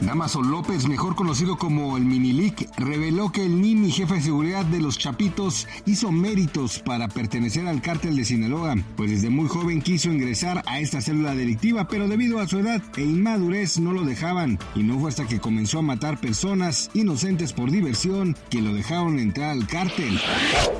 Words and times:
Damaso 0.00 0.40
López, 0.40 0.88
mejor 0.88 1.14
conocido 1.14 1.58
como 1.58 1.98
el 1.98 2.06
Minilic, 2.06 2.70
reveló 2.78 3.30
que 3.30 3.44
el 3.44 3.60
Nini, 3.60 3.90
jefe 3.90 4.14
de 4.14 4.22
seguridad 4.22 4.64
de 4.64 4.80
los 4.80 4.96
Chapitos, 4.96 5.68
hizo 5.84 6.10
méritos 6.10 6.78
para 6.78 7.08
pertenecer 7.08 7.66
al 7.66 7.82
cártel 7.82 8.16
de 8.16 8.24
Sinaloa, 8.24 8.76
pues 8.96 9.10
desde 9.10 9.28
muy 9.28 9.46
joven 9.46 9.82
quiso 9.82 10.10
ingresar 10.10 10.62
a 10.66 10.80
esta 10.80 11.02
célula 11.02 11.34
delictiva, 11.34 11.86
pero 11.86 12.08
debido 12.08 12.38
a 12.38 12.48
su 12.48 12.58
edad 12.58 12.82
e 12.96 13.02
inmadurez 13.02 13.78
no 13.78 13.92
lo 13.92 14.04
dejaban, 14.04 14.58
y 14.74 14.82
no 14.84 14.98
fue 14.98 15.10
hasta 15.10 15.26
que 15.26 15.38
comenzó 15.38 15.80
a 15.80 15.82
matar 15.82 16.18
personas 16.18 16.90
inocentes 16.94 17.52
por 17.52 17.70
diversión 17.70 18.36
que 18.48 18.62
lo 18.62 18.72
dejaron 18.72 19.18
entrar 19.18 19.50
al 19.50 19.66
cártel. 19.66 20.18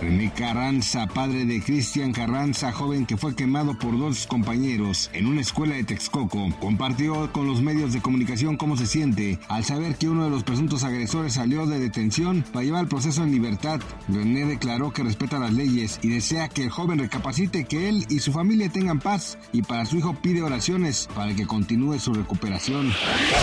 René 0.00 0.32
Carranza, 0.32 1.06
padre 1.06 1.44
de 1.44 1.62
Cristian 1.62 2.12
Carranza, 2.12 2.72
joven 2.72 3.04
que 3.04 3.18
fue 3.18 3.36
quemado 3.36 3.78
por 3.78 3.98
dos 3.98 4.26
compañeros 4.26 5.10
en 5.12 5.26
una 5.26 5.42
escuela 5.42 5.74
de 5.74 5.84
Texcoco, 5.84 6.48
compartió 6.58 7.30
con 7.32 7.46
los 7.46 7.60
medios 7.60 7.92
de 7.92 8.00
comunicación 8.00 8.56
cómo 8.56 8.78
se 8.78 8.86
siente 8.86 9.09
al 9.48 9.64
saber 9.64 9.96
que 9.96 10.08
uno 10.08 10.24
de 10.24 10.30
los 10.30 10.44
presuntos 10.44 10.84
agresores 10.84 11.34
salió 11.34 11.66
de 11.66 11.80
detención 11.80 12.44
para 12.52 12.64
llevar 12.64 12.82
el 12.82 12.88
proceso 12.88 13.24
en 13.24 13.32
libertad. 13.32 13.80
René 14.08 14.44
declaró 14.44 14.92
que 14.92 15.02
respeta 15.02 15.38
las 15.38 15.52
leyes 15.52 15.98
y 16.02 16.10
desea 16.10 16.48
que 16.48 16.62
el 16.62 16.70
joven 16.70 17.00
recapacite 17.00 17.64
que 17.64 17.88
él 17.88 18.06
y 18.08 18.20
su 18.20 18.32
familia 18.32 18.68
tengan 18.68 19.00
paz 19.00 19.36
y 19.52 19.62
para 19.62 19.84
su 19.84 19.96
hijo 19.96 20.14
pide 20.14 20.42
oraciones 20.42 21.08
para 21.14 21.34
que 21.34 21.46
continúe 21.46 21.98
su 21.98 22.14
recuperación. 22.14 22.92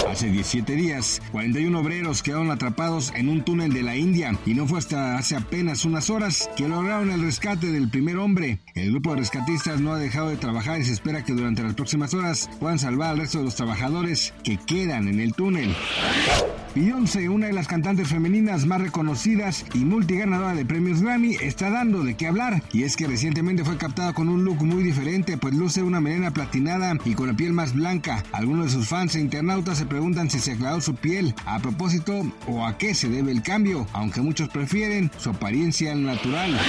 Hace 0.10 0.32
17 0.32 0.74
días, 0.76 1.22
41 1.32 1.78
obreros 1.78 2.24
quedaron 2.24 2.50
atrapados 2.50 3.12
en 3.16 3.28
un 3.28 3.44
túnel 3.44 3.74
de 3.74 3.84
la 3.84 3.98
India 3.98 4.38
y 4.46 4.54
no 4.54 4.68
fue 4.68 4.80
hasta 4.80 5.18
hace 5.18 5.36
apenas 5.36 5.84
unas 5.84 6.10
horas 6.10 6.50
que 6.56 6.70
lograron 6.70 7.12
el 7.12 7.22
rescate 7.22 7.68
del 7.68 7.90
primer 7.90 8.18
hombre. 8.18 8.60
El 8.74 8.92
grupo 8.92 9.12
de 9.12 9.18
rescatistas 9.18 9.82
no 9.82 9.92
ha 9.94 10.00
dejado 10.00 10.30
de 10.30 10.38
trabajar 10.38 10.80
y 10.80 10.86
se 10.86 10.94
espera 10.94 11.26
que 11.26 11.34
durante 11.34 11.64
las 11.64 11.74
próximas 11.74 12.14
horas 12.14 12.50
puedan 12.60 12.80
salvar 12.80 13.12
al 13.12 13.18
resto 13.20 13.40
de 13.40 13.44
los 13.46 13.56
trabajadores 13.56 14.34
que 14.44 14.58
quedan 14.58 15.08
en 15.08 15.20
el 15.20 15.34
túnel. 15.34 15.57
Beyoncé, 16.78 17.28
una 17.28 17.48
de 17.48 17.54
las 17.54 17.68
cantantes 17.68 18.08
femeninas 18.08 18.68
más 18.68 18.80
reconocidas 18.80 19.66
y 19.74 19.80
multiganadora 19.80 20.54
de 20.54 20.64
premios 20.64 21.02
Grammy, 21.02 21.36
está 21.42 21.72
dando 21.72 22.04
de 22.04 22.16
qué 22.16 22.28
hablar. 22.28 22.62
Y 22.72 22.84
es 22.84 22.96
que 22.96 23.08
recientemente 23.08 23.66
fue 23.66 23.78
captada 23.78 24.14
con 24.14 24.30
un 24.30 24.46
look 24.46 24.64
muy 24.64 24.84
diferente, 24.84 25.38
pues 25.38 25.56
luce 25.56 25.82
una 25.82 26.02
melena 26.02 26.30
platinada 26.30 26.96
y 27.04 27.16
con 27.16 27.28
la 27.28 27.34
piel 27.34 27.52
más 27.54 27.74
blanca. 27.74 28.24
Algunos 28.32 28.68
de 28.68 28.72
sus 28.74 28.88
fans 28.88 29.16
e 29.16 29.20
internautas 29.20 29.80
se 29.80 29.88
preguntan 29.88 30.30
si 30.30 30.40
se 30.40 30.52
aclaró 30.52 30.80
su 30.80 30.94
piel 30.94 31.34
a 31.48 31.60
propósito 31.60 32.22
o 32.46 32.64
a 32.64 32.78
qué 32.78 32.94
se 32.94 33.10
debe 33.10 33.32
el 33.32 33.42
cambio, 33.42 33.88
aunque 33.94 34.22
muchos 34.22 34.50
prefieren 34.50 35.10
su 35.18 35.32
apariencia 35.32 35.96
natural. 35.96 36.60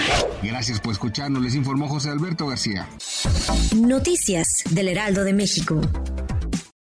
Gracias 0.43 0.81
por 0.81 0.93
escucharnos, 0.93 1.43
les 1.43 1.55
informó 1.55 1.87
José 1.87 2.09
Alberto 2.09 2.47
García. 2.47 2.89
Noticias 3.77 4.65
del 4.71 4.89
Heraldo 4.89 5.25
de 5.25 5.35
México. 5.35 5.83